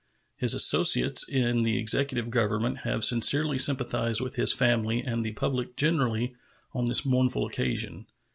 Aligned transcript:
His 0.35 0.55
associates 0.55 1.29
in 1.29 1.61
the 1.61 1.77
executive 1.77 2.31
government 2.31 2.79
have 2.79 3.03
sincerely 3.03 3.59
sympathized 3.59 4.19
with 4.19 4.35
his 4.35 4.51
family 4.51 5.03
and 5.03 5.23
the 5.23 5.33
public 5.33 5.75
generally 5.75 6.33
on 6.73 6.85
this 6.85 7.05
mournful 7.05 7.45
occasion. 7.45 8.07